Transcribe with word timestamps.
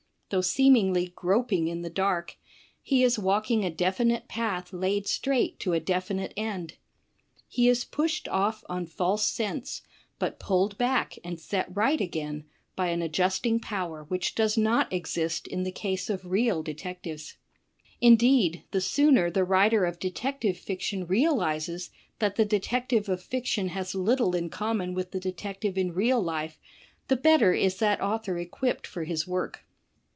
Though 0.33 0.39
seemingly 0.39 1.11
groping 1.13 1.67
in 1.67 1.81
the 1.81 1.89
dark, 1.89 2.37
he 2.81 3.03
is 3.03 3.19
walking 3.19 3.65
a 3.65 3.69
definite 3.69 4.29
path 4.29 4.71
laid 4.71 5.05
straight 5.05 5.59
to 5.59 5.73
a 5.73 5.79
definite 5.81 6.33
end. 6.37 6.75
He 7.49 7.67
is 7.67 7.83
pushed 7.83 8.29
off 8.29 8.63
on 8.69 8.85
false 8.85 9.27
scents, 9.27 9.81
but 10.19 10.39
pulled 10.39 10.77
back 10.77 11.17
and 11.21 11.37
set 11.37 11.75
right 11.75 11.99
again 11.99 12.45
by 12.77 12.91
an 12.91 13.01
adjusting 13.01 13.59
power 13.59 14.05
which 14.05 14.33
does 14.33 14.57
not 14.57 14.93
exist 14.93 15.47
in 15.49 15.63
the 15.63 15.69
case 15.73 16.09
of 16.09 16.25
real 16.31 16.63
detectives. 16.63 17.35
Indeed, 17.99 18.63
the 18.71 18.79
sooner 18.79 19.29
the 19.29 19.43
writer 19.43 19.83
of 19.83 19.99
detective 19.99 20.57
fiction 20.57 21.07
realizes 21.07 21.89
that 22.19 22.37
the 22.37 22.45
detective 22.45 23.09
of 23.09 23.21
fiction 23.21 23.67
has 23.67 23.93
little 23.95 24.33
in 24.33 24.49
common 24.49 24.93
with 24.93 25.11
the 25.11 25.19
detective 25.19 25.77
in 25.77 25.91
real 25.93 26.21
life, 26.21 26.57
the 27.09 27.17
better 27.17 27.51
is 27.51 27.79
that 27.79 27.99
author 27.99 28.37
equipped 28.39 28.87
for 28.87 29.03
his 29.03 29.27
work. 29.27 29.65